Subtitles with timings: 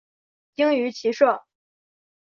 [0.55, 1.43] 精于骑射。